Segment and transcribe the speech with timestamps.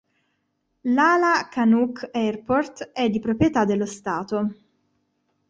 [0.87, 4.55] L'Alakanuk Airport è di proprietà dello Stato.